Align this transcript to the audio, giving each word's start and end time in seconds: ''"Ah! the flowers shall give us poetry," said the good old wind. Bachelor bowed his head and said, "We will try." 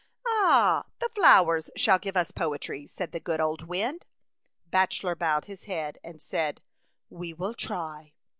''"Ah! 0.41 0.85
the 0.97 1.09
flowers 1.09 1.69
shall 1.75 1.99
give 1.99 2.17
us 2.17 2.31
poetry," 2.31 2.87
said 2.87 3.11
the 3.11 3.19
good 3.19 3.39
old 3.39 3.67
wind. 3.67 4.07
Bachelor 4.65 5.13
bowed 5.15 5.45
his 5.45 5.65
head 5.65 5.99
and 6.03 6.23
said, 6.23 6.59
"We 7.11 7.35
will 7.35 7.53
try." 7.53 8.13